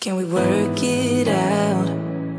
[0.00, 1.88] Can we work it out?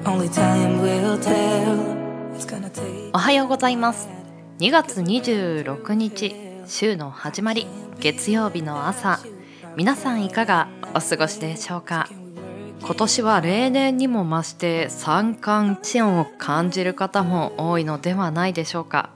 [0.06, 1.98] Only time will tell.
[2.36, 4.08] It's gonna take おはようございます
[4.60, 6.36] 2月26日
[6.68, 7.68] 週の始まり
[8.00, 9.20] 月曜日の朝
[9.76, 12.08] 皆さんいかがお過ごしでしょうか？
[12.82, 19.10] 今年は例年にも増して三寒四温を感じる方も多いのではないでしょうか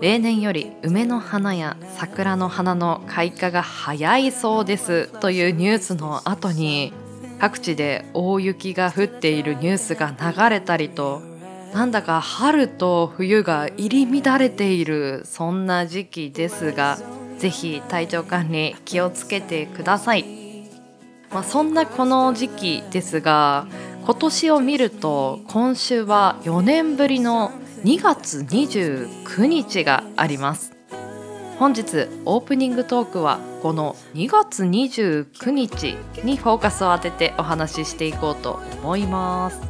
[0.00, 6.92] 例年より梅の花や桜の花の開花が早いそうですというニュースの後に
[7.40, 11.22] 各地で大雪が降っているニュースが流れたりと
[11.72, 16.98] なんだか春と冬が入り乱れているそんな時期ですが
[17.38, 20.24] ぜひ体調管理気をつけてください、
[21.30, 23.66] まあ、そんなこの時期ですが
[24.04, 27.50] 今年を見ると今週は4年ぶりの
[27.84, 30.73] 2月29日があります。
[31.58, 39.60] 本日オープニングトークはこの2月29日にフォーカスを当ててお話ししていこうと思います。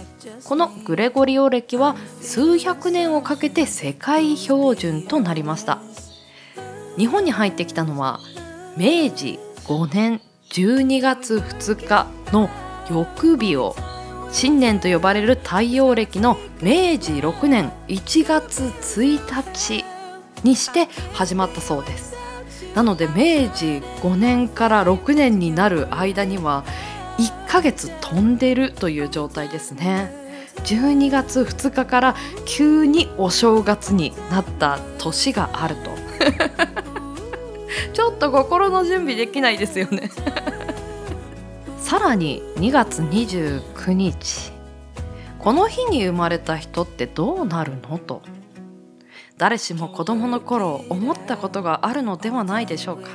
[0.43, 5.79] このグレゴリオ暦は数百年をかけて世界標準となりました。
[6.97, 8.19] 日本に入ってきたのは
[8.75, 12.49] 明治5年12月2日の
[12.89, 13.75] 翌日を
[14.31, 19.85] 新年と呼ばれる太陽暦の明治6年1月1日
[20.43, 22.15] にして始まったそうです。
[22.73, 26.63] なので明治5年から6年になる間には
[27.19, 30.11] 1ヶ月飛んでるという状態ですね。
[30.63, 32.15] 12月2日から
[32.45, 35.91] 急にお正月になった年があると。
[37.93, 40.09] ちょっと心の準備できないですよね。
[41.77, 44.51] さらに2月29日。
[45.39, 48.21] この日に生まれた人ってどうなるのと。
[49.37, 53.09] 誰しも子供の頃思ったことがあるのではないでしょうか。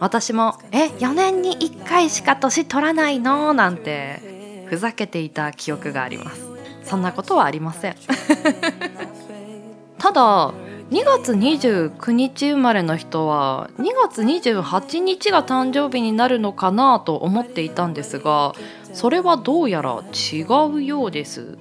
[0.00, 6.42] 私も「え4年に1回しか年取らないの?」なんてふざけていた記憶があります。
[6.84, 7.96] そんなことはありません。
[9.98, 10.52] ただ
[10.90, 18.54] 2月29日生まれの人は2月28日が誕生日になるのかなと思っていたんですが
[18.92, 21.58] それはどうやら違うようです。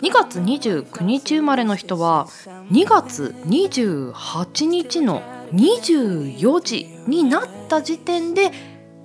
[0.00, 2.26] 2月29日生まれの人は
[2.72, 5.22] 2月28日の
[5.52, 8.50] 24時になった時点で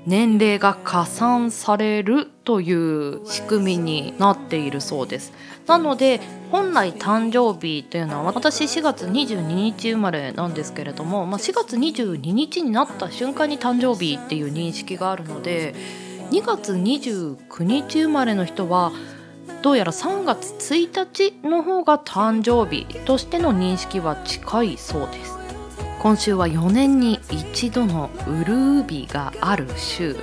[0.07, 5.33] 年齢が加算されるという仕組みになっているそうです。
[5.67, 15.75] なので本来誕生日というのは私4月22日生まれなんですけれども、まあ、4月22日になった瞬間に誕生日っていう認識があるので
[16.31, 18.93] 2月29日生まれの人は
[19.61, 25.37] どうやら3月1日の方が誕生日としての認識は近いそうです。
[25.99, 30.15] 今週は4年に一度のウルー日がある週。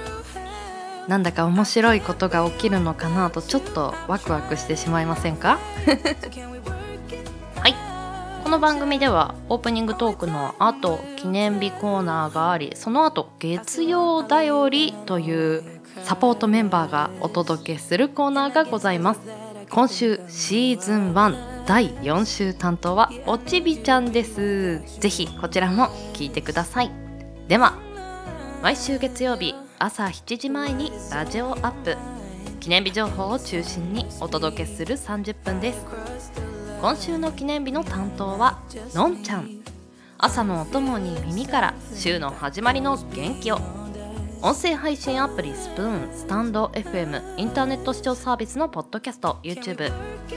[1.09, 5.59] なんだか面白いことが起きるのかなとちょっとワクワクしてしまいませんか？
[7.61, 7.75] はい。
[8.43, 15.62] この番組ではオープニングトークの後記念日コーナーがありその後月曜だよりという
[16.05, 19.21] サポートメンバーがお届けするコーナーがございます。
[19.71, 24.81] 今週シーズン1第4週担当はおちびちゃんです。
[25.01, 26.91] ぜひこちらも聞いてください。
[27.49, 27.75] では
[28.62, 31.94] 毎週月曜日朝7時前にラジオアップ。
[32.58, 35.84] 記念日情報を中心にお届けする30分です。
[36.81, 38.62] 今週の記念日の担当は
[38.94, 39.60] のんちゃん。
[40.16, 43.58] 朝のお供に耳から週の始まりの元気を。
[44.40, 49.92] 音声配信アプリスプーンスタンド FM インターネット視聴サービスのポッドキャスト YouTube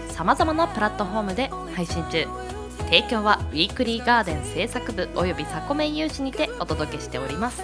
[0.09, 2.27] さまざまなプラットフォームで配信中。
[2.89, 7.63] 提供はウィークリーガーデン制作部およびサコメン有志にてお届けしております。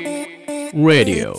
[0.73, 1.33] Radio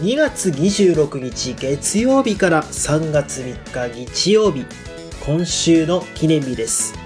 [0.00, 4.64] 2月26日月曜日から3月3日日曜日、
[5.26, 7.03] 今週の記念日です。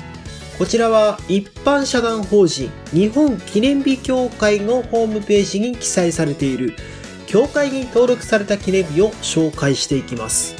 [0.58, 6.74] こちらは一般社団法人日本記念日協会のホームページに記載されている
[7.28, 10.56] 協会に登録された記念日を紹介していきます。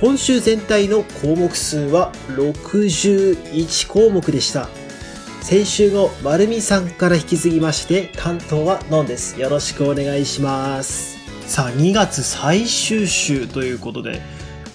[0.00, 4.68] 今週全体の項目数は61項目でした。
[5.40, 9.40] 先週の丸美さんから引き継ぎまして担当はのんです。
[9.40, 11.18] よろしくお願いします。
[11.48, 14.22] さあ、2月最終週ということで、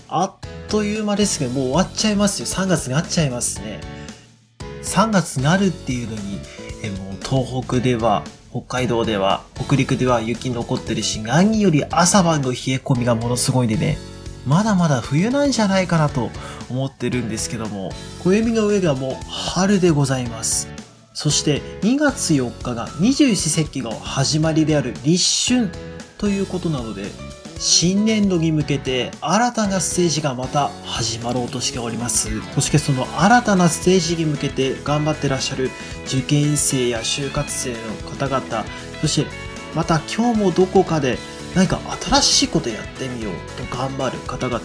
[0.10, 0.36] あっ
[0.68, 2.48] という間ですけど、もう終わっちゃいますよ。
[2.48, 3.97] 3月になっちゃいますね。
[4.88, 6.40] 3月になるっていうのに、
[6.82, 13.98] えもう東北では、北海道では、北陸では雪残ってるし、何より朝晩の冷え込みがものすごいんでね、
[14.46, 16.30] まだまだ冬なんじゃないかなと
[16.70, 17.92] 思ってるんですけども、
[18.24, 20.70] 暦の上がもう春でございます。
[21.14, 25.70] そして2月4日が二十四節気の始まりである立春
[26.18, 27.06] ということなので、
[27.60, 32.30] 新年度に向けて新たなステージがまた始まろうとしております。
[32.54, 35.72] そしてその新たなステージに向けて頑張ってらっしゃる
[36.06, 37.78] 受験生や就活生の
[38.10, 38.66] 方々、
[39.02, 39.28] そして
[39.76, 41.18] また今日もどこかで
[41.56, 44.60] 何か新しいことやってみようと頑張る方々、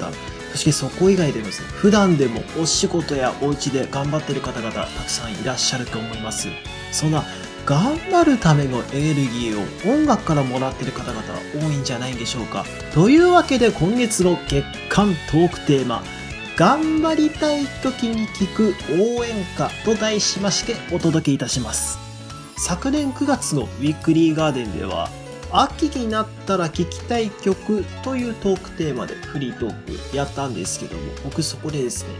[0.53, 6.49] そしてそこ以外でもですね、普段でもお仕事やお家で頑張ってる方々たくさんいらっしゃると思います。
[6.93, 7.25] そんな
[7.65, 11.23] 頑張るためのエネルギーを音楽からもらってる方々
[11.55, 12.65] 多いんじゃないんでしょうか。
[12.93, 16.03] というわけで今月の月間トークテーマ、
[16.57, 21.99] 頑張りたい時に聞く応援歌と題しましてお届けいたします。
[22.57, 25.09] 昨年9月のウィークリーガーデンでは、
[25.51, 32.11] 秋になったら聴きたい曲というトークテーマでフリートークやったんですけども、僕そこでですね、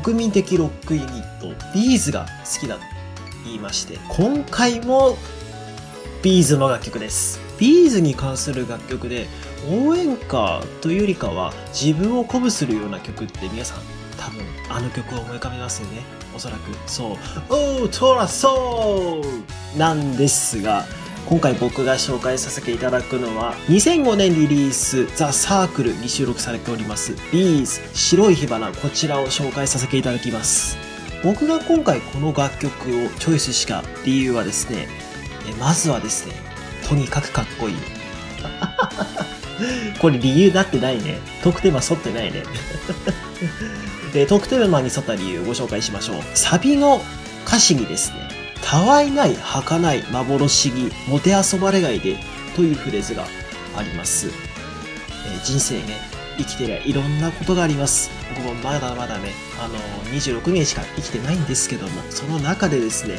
[0.00, 2.82] 国民的ロックユニット、 B'zが好きだと
[3.44, 5.16] 言いまして、今回も
[6.22, 7.40] B'zの楽曲です。
[7.58, 9.28] B'zに関する楽曲で、
[9.68, 13.78] 応援歌というよりかは自分を鼓舞するような曲って皆さん
[14.16, 16.02] 多分あの曲を思い浮かべますよね。
[16.34, 16.70] おそらく。
[16.86, 17.10] そう。
[17.48, 20.84] ultra soul なんですが、
[21.26, 30.89] 今回僕が紹介させていただくのは2005年リリース THE CIRCLE に収録されております B'z白い火花こちらを紹介させていただきます
[31.22, 32.72] 僕が今回この楽曲
[33.04, 34.88] をチョイスした理由はですね
[35.48, 36.34] えまずはですね
[36.88, 37.76] とにかくかっこいい
[40.00, 42.42] これ理由になってないね特テーマ沿ってないね
[44.12, 47.02] で特テーマに沿った理由をご紹介しましょうサビの
[47.46, 52.16] 歌詞にですねたわいない、儚い、幻に、もてあそばれがいで、
[52.54, 53.26] というフレーズが
[53.76, 54.28] あります。
[55.26, 55.98] え人生ね、
[56.38, 58.19] 生きてりゃいろんなことがあります。
[58.40, 59.78] 僕もまだまだね、あの、
[60.12, 63.18] 26年しか生きてないんですけども、その中でですね、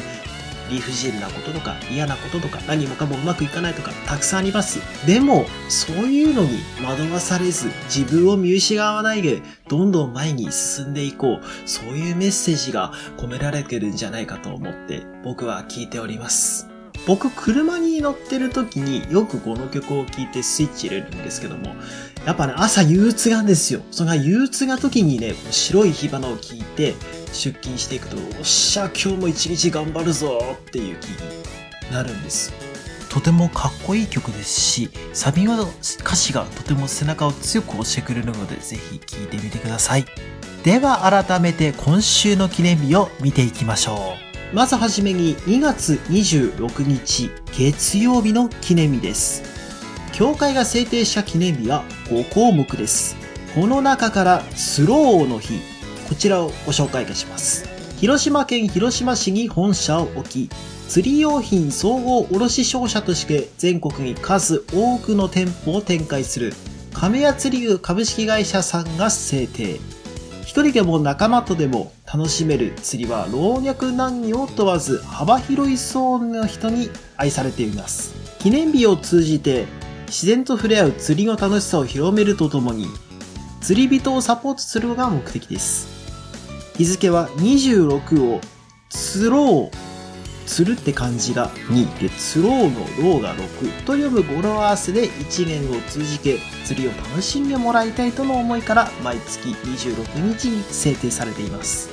[0.70, 4.80] 理不尽なこととか嫌なこととか何もかもうまくいかないとかたくさんあります。
[5.06, 11.68] でも、そういうのに惑わされず自分を見失わないでどんどん前に進んでいこう。
[11.68, 16.71] そういうメッセージが込められてるんじゃないかと思って僕は聞いております。
[17.06, 21.74] 僕、車に乗ってる時によくこの曲を聴いてスイッチ入れるんですけども、
[22.24, 23.80] やっぱね、朝憂鬱なんですよ。
[23.90, 26.94] その憂鬱な時にね、白い火花を聞いて
[27.32, 32.52] 出勤していくと、おっしゃ、今日も一日頑張るぞっていう気になるんです。
[33.08, 35.68] とてもかっこいい曲ですし、サビの
[36.00, 40.06] 歌詞がとても背中を強く押してくれるので、ぜひ聴いてみてください。
[40.62, 44.21] では改めて今週の記念日を見ていきましょう。
[44.52, 49.42] まずはじめに2月26日月曜日の記念日です。
[50.12, 53.16] 教会が制定した記念日は5項目です。
[53.54, 55.58] この中からスローの日、
[56.06, 57.66] こちらをご紹介いたします。
[57.96, 60.50] 広島県広島市に本社を置き、
[60.86, 66.52] 釣り用品総合卸商社として全国に数多くの店舗を展開する
[66.92, 69.80] 亀屋釣り具株式会社さんが制定。
[70.52, 78.12] 一人でも仲間とでも楽しめる釣りは老若男女を問わず幅広い層の人に愛されています。
[78.38, 79.64] 記念日を通じて
[80.08, 82.86] 自然と触れ合う釣りの楽しさを広めるとともに
[83.62, 85.88] 釣り人をサポートするのが目的です。
[86.76, 88.42] 日付は26を
[88.90, 89.91] 釣ろう
[90.46, 92.80] 釣るって漢字が2で釣ろうの
[93.12, 101.90] ろうが6と読む語呂合わせで1年を通じて釣りを楽しんでもらいたいとの思いから毎月26日に制定されています。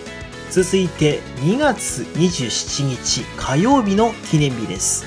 [0.52, 5.06] 続いて2月27日火曜日の記念日です。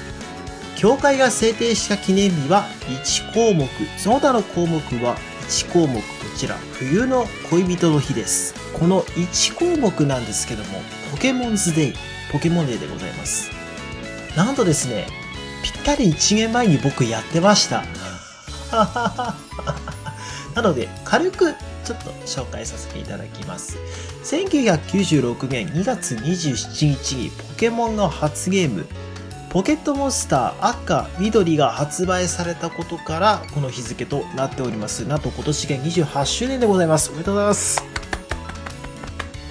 [0.77, 3.69] 教会が制定した記念日は1項目
[3.99, 5.17] その他の項目は
[5.49, 6.03] 1項目こ
[6.37, 8.55] ちら冬の恋人の日です。
[8.73, 10.81] この1項目なんですけども
[11.11, 11.95] ポケモンズデイ
[12.33, 13.51] ポケモンデーでございます
[14.37, 15.07] なんとですね
[15.63, 17.85] ぴったり1年前に僕やってました
[20.55, 23.77] なので軽くちょっと紹介させていただきます
[24.25, 28.87] 1996年2月27日にポケモンの初ゲーム
[29.53, 35.01] ポケットモンスター赤、緑が発売されたことからこの日付となっております。
[35.01, 37.11] なんと今年が28周年でございます。
[37.11, 37.85] おめでとうございます。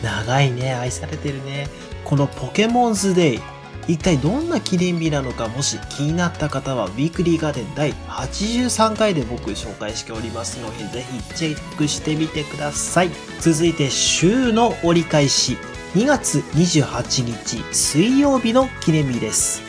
[0.01, 1.67] 長いね、愛されてるね。
[2.11, 3.39] このポケモンズデイ、
[3.87, 13.11] 一体どんな記念日なのかもし気になった方はウィークリーガーデン第83回で僕紹介しておりますのでぜひチェックしてみてください。
[13.39, 15.57] 続いて週の折り返し。
[15.95, 19.61] 2月28日水曜日の記念日です。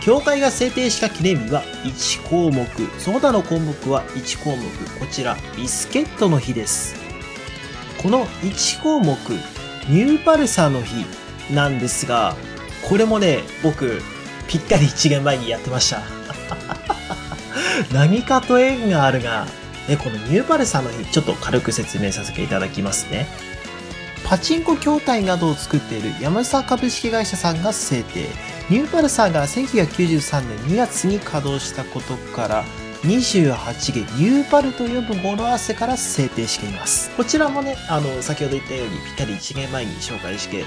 [0.00, 2.66] 教会が制定した記念日は1項目、
[3.00, 4.64] その他の項目は1項目、
[5.00, 6.94] こちらビスケットの日です。
[8.00, 9.16] この1項目、
[9.88, 11.04] ニューパルサの日
[11.50, 12.36] なんですが、
[12.88, 14.00] これもね、僕、
[14.46, 16.02] ぴったり1年前にやってました。
[17.92, 19.46] 何かと縁があるが、
[19.88, 23.26] ね、このニューパルサーの日、ちょっと軽く説明させていただきますね。
[24.24, 28.26] パチンコ筐体などを作っている山下株式会社さんが制定。
[28.68, 32.64] ニューパルサーが1993年2月に稼働したことから、
[33.04, 37.10] 28元ニューパルと呼ぶ語呂合わせから制定しています。
[37.16, 40.64] こちらもね、あの、先ほど言ったようにぴったり1年前に紹介して、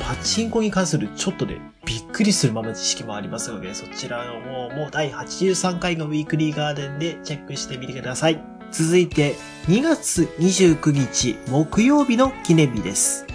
[0.00, 8.40] パチンコに関するちょっとね、びっくりするまま知識もありますので、そちらの方も第83回のウィークリーガーデンでチェックしてみてください。
[8.70, 9.36] 続いて、
[9.66, 13.26] 2月29日木曜日の記念日です。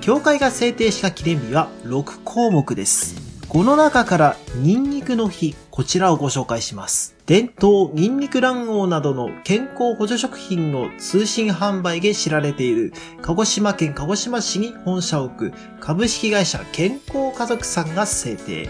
[0.00, 3.14] 教会が制定した記念日は6項目です。
[3.48, 7.14] この中からニンニクの日、こちらをご紹介します。
[7.32, 18.68] 伝統ニンニク卵黄などの健康補助食品の通信販売で知られている鹿児島県鹿児島市に本社を置く株式会社健康家族さんが制定。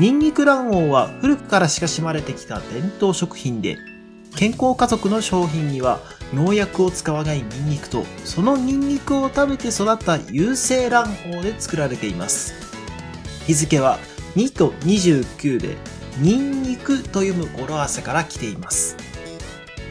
[0.00, 3.76] ニンニク卵黄は古くから親しまれてきた伝統食品で、
[4.34, 6.00] 健康家族の商品には
[6.32, 12.54] 農薬を使わないニンニクとそのニンニクを食べて育った有性卵黄で作られています。
[13.46, 13.98] 日付は
[14.36, 15.76] 2と29で
[16.18, 18.96] ニンニクと読む語呂合わせから来ています。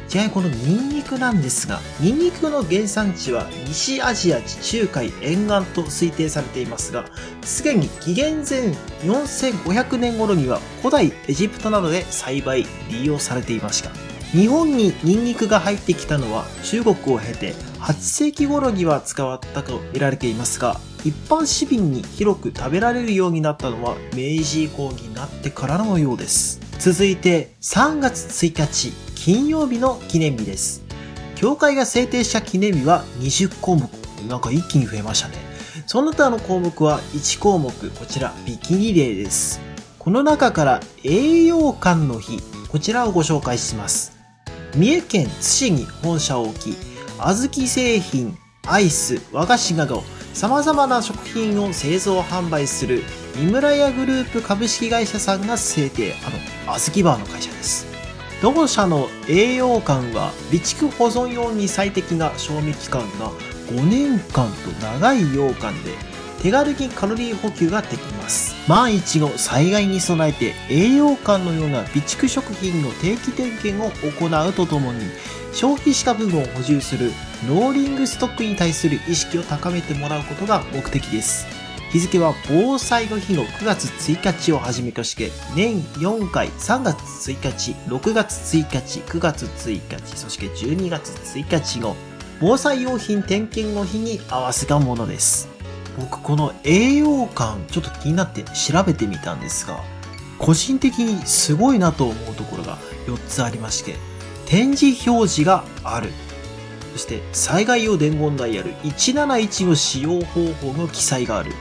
[0.07, 7.05] ちなみにこのニンニクなんですが、ニンニクの原産地は西アジア地中海沿岸と推定されていますが、
[7.41, 8.61] すでに紀元前
[9.01, 14.12] 4500年頃には古代エジプトなどで栽培、利用されていました。
[14.33, 26.59] 日本にニンニクが入ってきたのは中国を経て8世紀頃には使わったと見られていますが、一般市民に広く食べられるようになったのは明治以降になってからのようです。
[26.79, 30.83] 続いて3月1日金曜日の記念日です。
[31.35, 33.87] 教会が制定した記念日は20項目。
[34.27, 35.35] なんか一気に増えましたね。
[35.85, 39.61] その他の項目は1項目、こちらビキニデーです。
[39.99, 44.12] この中から栄養館の日、こちらをご紹介します。
[44.75, 46.77] 三重県津市に本社を置き、
[47.19, 48.35] 小豆製品、
[48.67, 50.03] アイス、和菓子など、
[50.33, 53.03] 様々な食品を製造販売する、
[53.39, 57.85] 井村屋グループ株式会社さんが制定、あの、小豆バーの会社です。
[58.41, 63.29] 同社の栄養館は、備蓄保存用に最適な賞味期間が
[63.67, 66.12] 5年間と長い羊羹で、
[66.43, 68.53] 手軽にカロリー補給ができます。
[68.67, 74.99] 万一の災害に備えて栄養館のような備蓄食品の定期点検を行うとともに
[75.53, 77.11] 消費した部分を補充する
[77.47, 81.47] ローリングストックに対する意識を高めてもらうことが目的です。
[81.91, 86.97] 日付は防災の日の9月1日をはじめとして年4回3月
[87.31, 91.95] 1日、6月1日、9月1日、そして12月1日の
[92.41, 95.52] 防災用品点検の日に合わせたものです。
[95.97, 99.83] 僕この栄養感ちょっと気になって調べてみたんですが、
[100.39, 103.95] 個人的にすごいなと思うところが4つありまして、
[104.45, 106.11] 展示表示がある。
[106.93, 111.51] そして災害用伝言ダイヤル171の使用方法の記載がある。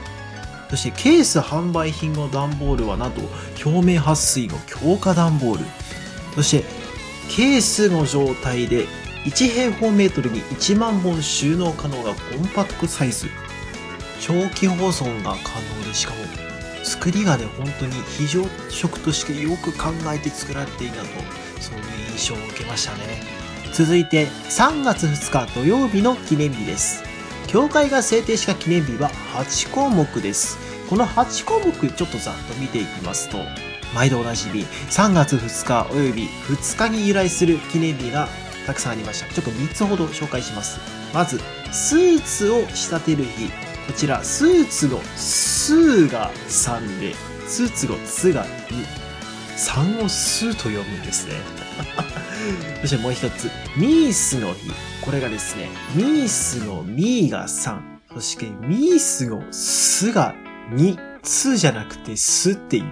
[0.69, 3.21] そしてケース販売品の段ボールはなんと
[3.63, 5.65] 表面撥水の強化段ボール。
[6.35, 6.65] そして
[7.29, 8.87] ケースの状態で
[9.25, 13.27] 1平方メートルに1万本収納可能なコンパクトサイズ。
[14.25, 16.19] 長期保存が可能でしかも
[16.81, 21.07] 作りがね本当に非常食としてよく考えて作られているなと
[21.59, 23.21] そういう印象を受けましたね。
[23.73, 27.03] 続いて3月2日土曜日の記念日です。
[27.47, 30.57] 協会が制定した記念日は8項目です。
[30.89, 33.39] この8項目ちょっとざっと見ていきますと
[33.93, 38.29] 毎度おなじみ3月2日および2日に由来する記念日が
[38.65, 39.33] たくさんありました。
[39.33, 40.79] ちょっと3つほど紹介します。
[41.13, 41.41] まず
[41.73, 43.62] スーツを仕立てる日。
[43.87, 47.13] こちらスーツのスーが3で
[47.47, 49.03] スーツのツが2
[49.57, 51.33] 3をスーと読むんですね。
[52.81, 54.71] そしてもう一つミースの日。
[55.01, 57.77] これがですねミースのミーが3
[58.13, 60.33] そしてミースのスが
[60.71, 62.83] 2ツじゃなくてスっていう。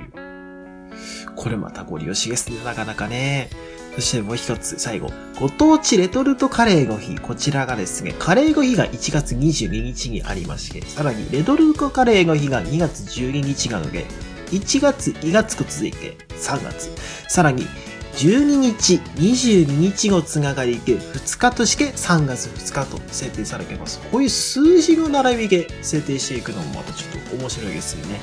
[1.35, 3.49] これまたご利用しですねなかなかね。
[3.95, 5.11] そしてもう一つ、最後。
[5.39, 7.17] ご当地レトルトカレーの日。
[7.19, 14.05] こちらがですね、カレーの日が1月22日にありまして、さらにレトルトカレーの日が2月12日なので、
[14.51, 16.89] 1月、2月と続いて3月。
[17.27, 17.67] さらに、
[18.15, 23.99] 12日、22日のつながりで2日として3月2日と設定されています。
[24.11, 28.19] こういう数字の並びで設定していくのもまたちょっと面白いですよね。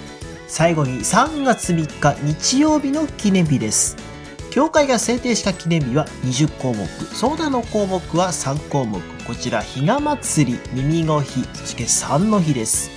[0.47, 4.08] 最後に3月3日日曜日の記念日です。
[4.51, 6.87] 協会が制定した記念日は20項目。
[7.15, 9.01] ソーダの項目は3項目。
[9.27, 12.91] こちら、ひな祭り、耳の日、そして三の日です。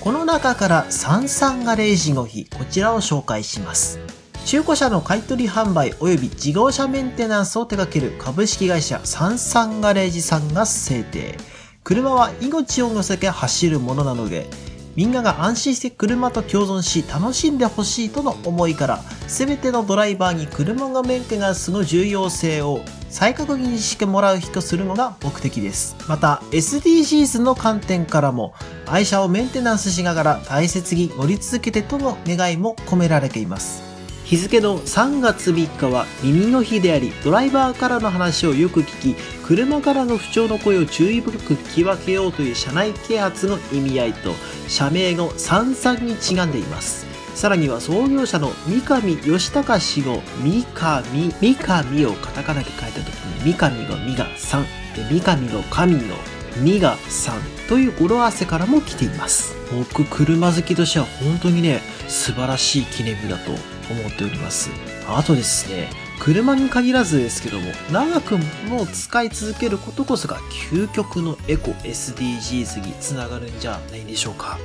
[0.00, 3.98] この中から三三ガレージの日、こちらを紹介します。
[4.44, 11.36] 中古車の買取販売及び自動車メンテナンスを手掛ける株式会社三三ガレージさんが制定。
[11.84, 14.46] 車は命を乗せて走るものなので、
[14.94, 25.96] みんなが安心して車と共存し楽しんでほしいとの思いから全てのドライバーに車がメンテナンスの重要性を再確認してもらう日とするのが目的です。
[26.08, 28.54] また SDGs の観点からも
[28.86, 33.91] 愛車をメンテナンスしながら大切に乗り続けてとの願いも込められています。
[34.32, 44.32] 日付の3月3日は耳の日でありドライバーからの話をよく聞き車からの不調の声を注意深く聞き分けようという社内啓発の意味合いと
[44.68, 47.04] 社名の三々にちなんでいます。
[47.34, 51.02] さらには創業者の三上義隆氏の三上
[51.42, 53.14] 三上をカタカナで書いた時
[53.44, 54.62] に三上の三が3
[54.96, 56.16] で三上の神の
[56.62, 59.54] 2が3という語呂合わせからも来ています。
[59.70, 64.70] 僕車好きとしては本当にね素晴らしい記念日だと思っております。
[65.08, 65.90] あとですね
[66.20, 70.38] 車に限らずですけども長くも使い続けることこそが
[70.70, 74.58] 究極のエコ SDGs につながるんじゃないでしょうか。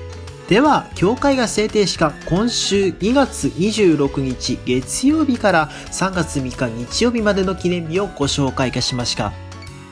[0.47, 9.33] では協会が制定した今週2月26日月曜日から3月3日日曜日までの記念日をご紹介いたしました。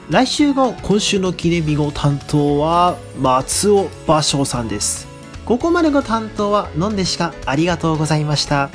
[0.09, 5.07] 来週の今週の記念日の担当は松尾芭蕉さんです。
[5.45, 7.33] ここまでの担当はのんでしか。
[7.45, 8.69] ありがとうございました。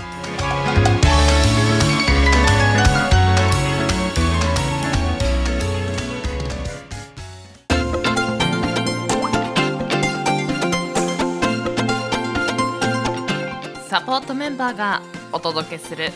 [14.61, 15.01] バーが
[15.33, 16.11] お届けする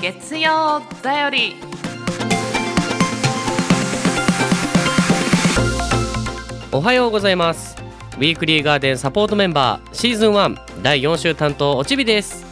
[0.00, 1.56] 月曜だより。
[6.70, 7.76] おはようございます。
[8.16, 12.44] ウィークリーガーデンサポートメンバーシーズン1第4週担当おちびです。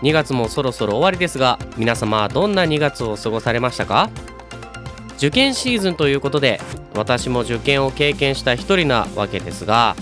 [0.00, 4.08] 2月もそろそろ終わりですが皆様どんな2月を過ごされましたか？
[5.18, 6.58] 受験シーズンということで
[6.94, 9.94] 私も受験を経験した一人なわけですが、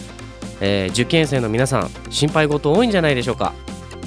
[0.60, 3.52] えー受験生の皆さん心配事多いんじゃないでしょうか？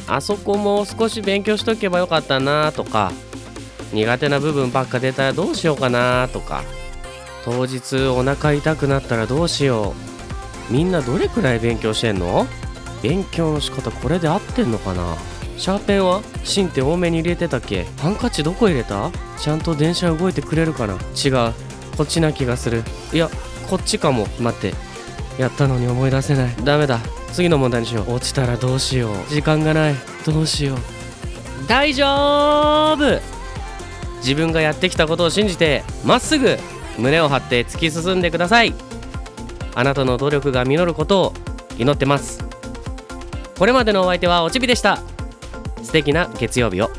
[0.07, 3.11] あそこも少し勉強しとけばよかったなとか
[3.93, 6.63] 苦手な部分ばっか出たらどうしようかなとか
[7.45, 9.93] 当日お腹痛くなったらどうしよ
[10.69, 10.73] う。
[10.73, 12.47] みんなどれくらい勉強してんの？
[13.01, 15.17] 勉強の仕方これで合ってんのかな？
[15.57, 17.83] シャーペンは芯って多めに入れてたっけ？
[17.97, 19.11] ハンカチどこ入れた？
[19.37, 20.93] ちゃんと電車動いてくれるかな？
[20.93, 21.53] 違う。
[21.97, 22.81] こっちな気がする。
[23.11, 23.29] いや
[23.69, 24.25] こっちかも。
[24.39, 24.73] 待って。
[25.37, 26.55] やったのに思い出せない。
[26.63, 26.99] ダメだ。
[27.33, 28.13] 次の問題にしよう。
[28.13, 29.29] 落ちたらどうしよう。
[29.29, 29.95] 時間がない。
[30.25, 30.77] どうしよう。
[31.67, 33.19] 大丈夫。
[34.17, 36.57] 自分がやってきたことを信じてまっすぐ
[36.97, 38.73] 胸を張って突き進んでください。
[39.75, 41.33] あなたの努力が実ることを
[41.77, 42.45] 祈ってます。
[43.57, 44.99] これまでのお相手はおちびでした。
[45.81, 46.91] 素敵な月曜日を。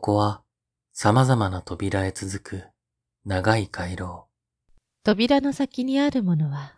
[0.00, 0.40] ここは
[0.94, 2.64] 様々な扉へ続く
[3.26, 4.28] 長い回廊。
[5.04, 6.76] 扉の先にあるものは、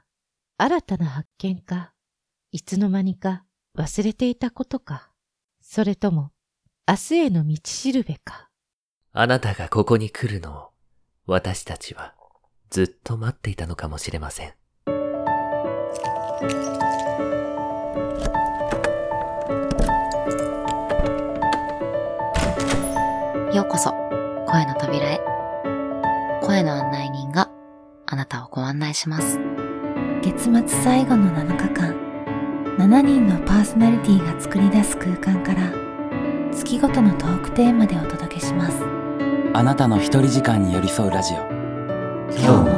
[0.58, 1.92] 新たな発見か、
[2.50, 3.44] いつの間にか
[3.78, 5.12] 忘れていたことか、
[5.60, 6.32] それとも
[6.88, 8.48] 明日への道しるべか。
[9.12, 10.70] あなたがここに来るのを
[11.26, 12.16] 私たちは
[12.70, 14.54] ずっと待っていたのかもしれません。
[26.52, 27.50] 声の案内人が
[28.04, 29.38] あなたをご案内します。
[30.20, 31.96] 月末最後の7日間
[32.76, 35.72] 7人のパーソナリティが作り出す空間から
[36.52, 38.84] 月ごとのトークテーマでお届けします。
[39.54, 41.36] あなたの一人時間に寄り添うラジオ。
[41.38, 42.68] 今日も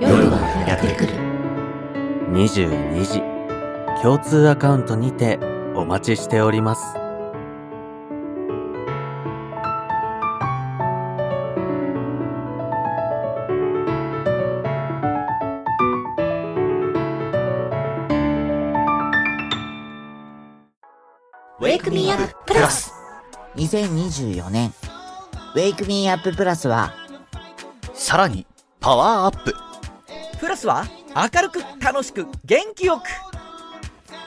[0.00, 1.12] 夜はやってくる。
[2.32, 3.22] 22時。
[4.00, 5.38] 共通アカウントにて
[5.74, 7.01] お待ちしております
[23.72, 24.74] 2024年。
[25.54, 26.92] Wake Me Up プラスは。
[27.94, 28.46] さらに
[28.80, 29.54] パワーアップ
[30.38, 33.04] プラスは明るく楽しく元気よく。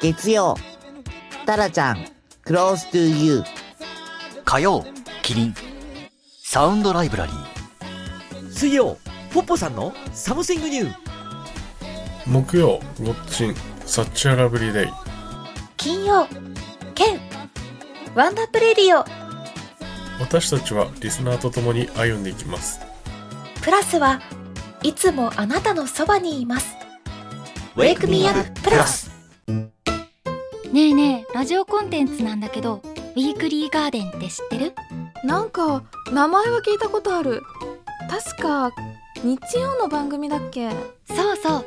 [0.02, 0.56] 月曜。
[1.46, 1.98] タラちゃん
[2.44, 3.46] Close to You
[4.46, 4.84] 火曜
[5.22, 5.56] キリン。
[6.44, 8.52] Sound Library。
[8.52, 8.98] 水曜
[9.32, 10.96] ポッポさんの Something New
[12.26, 14.88] 木曜 Watching Such a Lovely Day。
[15.78, 16.28] 金曜
[16.96, 17.20] ケン。
[18.16, 19.25] ワンダップレディオ
[20.20, 22.80] 私たちはリスナーと共に歩んでいきます。
[23.62, 24.22] プラスは
[24.84, 26.76] いつもあなたのそばにいます。
[27.76, 29.12] Wake Me Up プラス。
[29.48, 29.72] ね
[30.74, 34.74] えねえラジオコンテンツなんだけど Weekly GARDEN って知ってる？
[35.24, 37.42] なんか名前は聞いたことある。
[38.10, 38.72] 確か
[39.24, 40.70] 日曜の番組だっけ？
[41.08, 41.66] そうそう。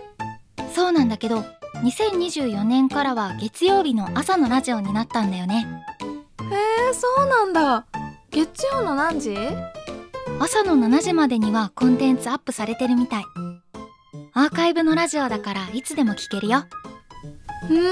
[0.74, 1.44] そうなんだけど
[1.82, 5.66] 2024年からは月曜日の朝のラジオになったんだよね。
[6.50, 7.86] へえそうなんだ
[8.30, 9.34] 月曜の何時？
[10.40, 13.24] 朝の7時までにはコンテンツアップされてるみたい。
[14.34, 16.64] アーカイブのラジオだからいつでも聞けるよ。
[17.66, 17.84] ふーん。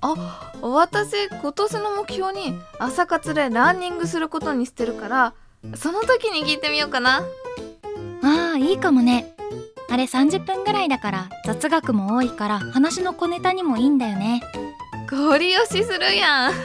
[0.00, 5.34] あ私今年の目標に朝活でランニングすることにしてるから
[5.74, 7.22] その時に聞いてみようかな。
[8.22, 9.34] ああいいかもね。
[9.90, 14.42] あれ30分ぐらいだから雑学も多いから話の小ネタにもいいんだよね。
[15.10, 16.52] ゴリ押しするやん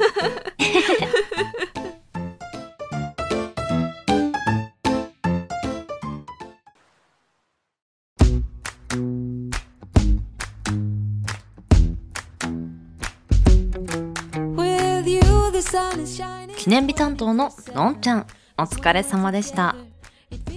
[16.63, 18.25] 記念日担当ののんちゃん。
[18.57, 19.75] お疲れ様でした。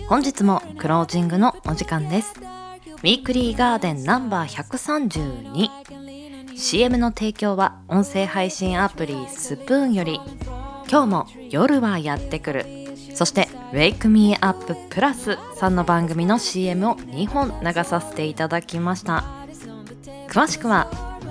[0.08, 2.34] 本日もクロージングのお時間です。
[2.38, 4.62] ウィークリーガーデンナンバー
[6.54, 10.20] 132CM の提供は音声配信アプリスプーンより。
[10.88, 12.66] 今日も夜はやってくる。
[13.12, 19.24] そして「Wake Me Up Plus」さんの番組の CM を2本流させていただきました。
[20.28, 20.86] 詳しくは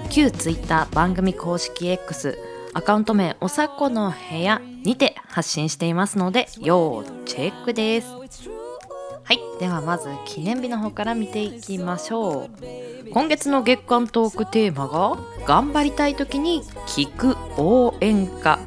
[0.10, 2.38] 旧 Twitter 番組公式 X
[2.76, 8.08] アカウント名おさこの部屋にて発信していますので要チェックです。
[8.10, 9.40] はい。
[9.62, 13.10] ではまず記念日の方から見ていきましょう。
[13.14, 18.60] 今月の月間トークテーマが頑張りたい時に聞く応援歌。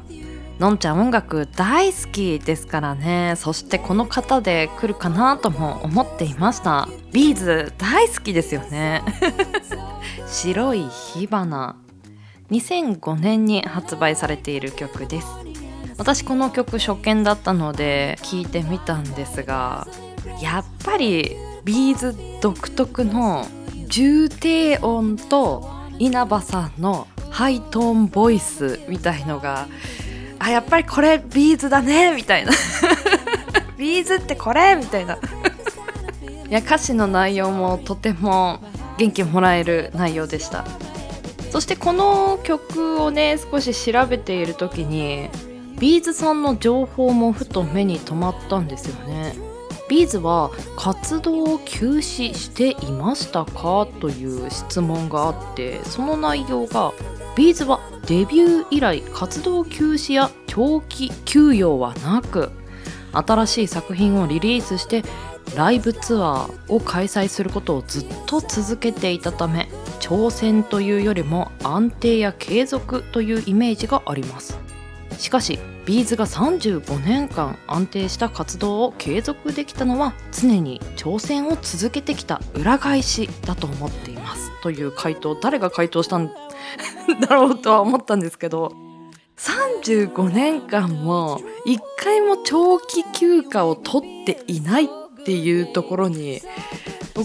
[0.57, 3.35] のんちゃん音楽大好きですからね。
[3.37, 6.89] そしてこの方で来るかなとも思っていました。
[7.11, 9.03] ビーズ大好きですよね。
[10.25, 11.75] 白い火花。
[12.51, 15.27] 2005年に発売されている曲です。
[15.97, 19.85] 私この曲初見だったので聞いてみたんですが
[20.41, 21.35] やっぱり
[21.65, 23.45] B'z独特の
[23.87, 29.67] 重低音と稲葉さんのハイトーンボイスみたいのが
[30.39, 32.53] あやっぱりこれ B'zだねみたいな。
[33.77, 35.15] B'zってこれみたいな。
[35.15, 35.19] い
[36.49, 38.59] や歌詞の内容もとても
[38.97, 40.65] 元気もらえる内容でした。
[41.49, 45.29] そしてこの曲をね少し調べている時に
[45.79, 49.35] B'zさんの情報もふと目に留まったんですよね。
[49.89, 53.87] B'zは活動を休止していましたか？
[53.99, 56.93] という質問があってその内容が
[57.35, 62.51] B'zはデビュー以来活動休止や長期休養はなく
[63.11, 65.03] 新しい作品をリリースして
[65.55, 69.67] ライブツアーを開催することをずっと続けていたため
[69.99, 74.57] 挑戦というよりも安定や継続というイメージがあります。
[75.17, 84.51] しかしビーズが35年間安定した活動を継続できたのは常に挑戦を続けてきた裏返しだと思っています。
[84.61, 88.73] という回答誰が回答したんだろうとは思ったんですけど
[89.37, 94.87] 35年間も一回も長期休暇を取っていないっ
[95.23, 96.41] ていうところに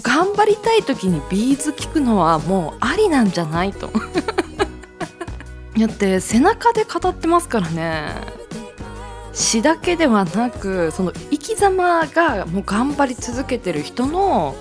[0.00, 3.90] 頑張りたい時にビーズ聞くのはもうありなんじゃないと。
[5.78, 8.14] だって背中で語ってますからね。
[9.33, 14.54] 詩だけではなくその生き様がもう頑張り続けてる人の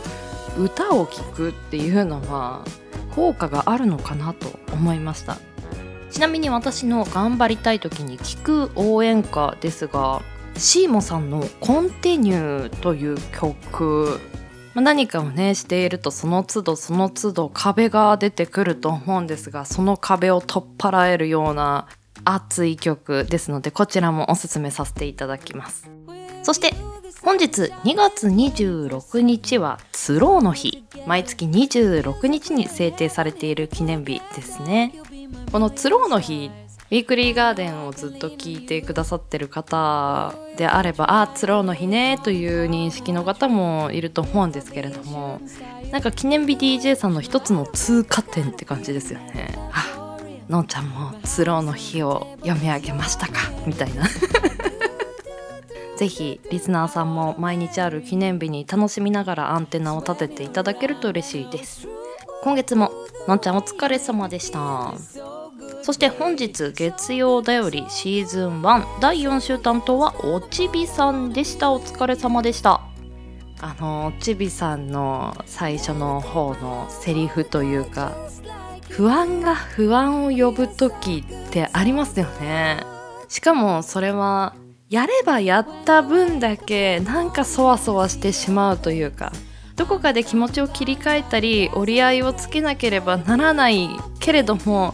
[0.57, 2.63] 歌を聴くっていうのは
[3.15, 5.37] 効果があるのかなと思いました。
[6.09, 10.21] ちなみに私の頑張りたい時に聴く応援歌ですが
[10.55, 14.19] シーモさんの「コンティニュー」という曲
[14.73, 21.87] ま、何かをねしているとその都度その都度壁が出てくると思うんですがその壁を取っ払えるような
[22.25, 25.89] 熱い曲ですのでこちらもおすすめさせていただきます。
[26.41, 26.73] そして
[27.21, 30.83] 本日2月26日はツローの日。
[31.05, 34.93] 毎月26日に制定されている記念日ですね。
[35.51, 36.51] このツローの日
[36.93, 45.41] ウィークリーガーデンをずっと聞いてくださってる方であればあツローの日ねという認識の方もいると思うんですけれども
[45.89, 49.55] なんか記念日 DJ さんの一つの通過点って感じですよね。
[49.71, 53.49] あのんちゃんもツローの日を読み上げましたか？
[53.65, 54.03] みたいな。
[55.97, 61.87] ぜひリスナーさんも毎日ある記念日に楽しみながらアンテナを立てていただけると嬉しいです。
[62.43, 62.91] 今月も
[63.27, 64.93] のんちゃんお疲れ様でした。
[65.83, 71.73] そして本日月曜だよりシーズン1第4週担当はおちびさんでした。
[71.73, 72.79] お疲れ様でした。
[73.59, 78.13] あのおちびさんの最初の方のセリフというか
[78.89, 82.85] 不安が不安を呼ぶ時ってありますよね。
[83.27, 84.55] しかもそれは
[84.89, 89.33] やればやった分だけなんかそわそわしてしまうというか
[89.75, 94.93] どこかで気持ちを切り替えたり折り合いをつけなければならないけれども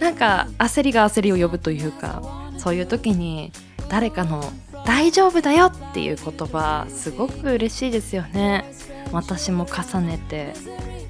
[0.00, 2.22] なんか焦りが焦りを呼ぶというか
[2.58, 3.52] そういう時に
[3.88, 4.42] 誰かの
[4.86, 8.64] 「大丈夫だよ」っていう言葉すごく嬉しいですよね。
[9.12, 10.54] 私も重ねて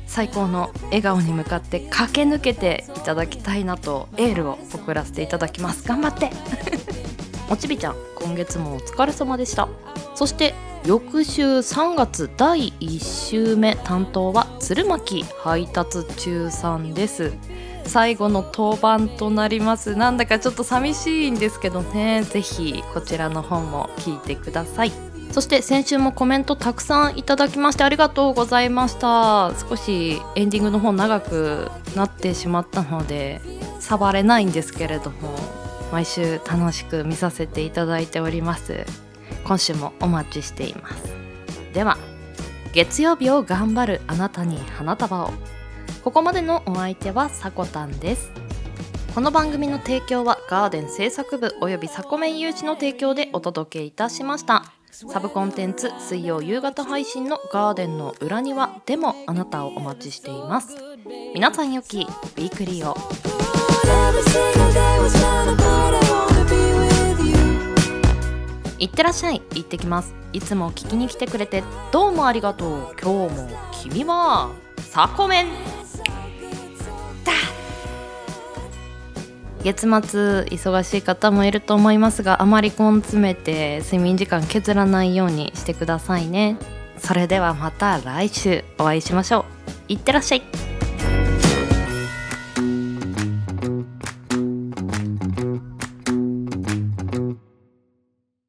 [0.06, 5.86] 最高の笑顔に向かって駆け抜けていただきたいなとエールを送らせていただきます。
[5.86, 6.30] 頑張って。
[7.48, 9.68] おちびちゃん今月もお疲れ様でした。
[10.14, 17.32] そして翌週3月第1週目担当は鶴巻配達中さんです。
[17.90, 19.96] 最後の当番となります。
[19.96, 22.22] なんだかちょっと寂しいんですけどね。
[22.22, 24.92] 是非こちらの本も聞いてください。
[25.32, 29.52] そして先週もコメントたくさんいただきましてありがとうございました。
[29.68, 33.40] 少しエンディングの方長くなってしまったので
[33.80, 35.34] 触れないんですけれども
[35.90, 38.86] 毎週楽しく見させていただいております。
[39.42, 41.12] 今週もお待ちしています。
[41.74, 41.98] では
[42.72, 45.30] 月曜日を頑張るあなたに花束を。
[46.02, 48.30] ここまでのお相手はさこたんです。
[49.14, 54.64] この番組の提供はガーデン制作部およびサコメン有志の提供でお届けいたしました。
[54.90, 60.74] サブコンテンツ水曜夕方配信のガーデンの裏庭でもあなたをお待ちしています。
[61.34, 62.96] 皆さんよきウィークリーを。
[68.78, 70.14] いってらっしゃい行ってきます。
[70.32, 72.96] いつも聞きに来てくれてどうもありがとう。
[73.02, 73.48] 今日も
[73.82, 75.79] 君はサコメン
[79.62, 86.56] 月末忙しい方もいると思いますがあまり根詰めて睡眠時間削らないようにしてくださいね。
[86.98, 89.46] それではまた来週お会いしましょ
[89.88, 89.92] う。
[89.92, 90.79] いってらっしゃい。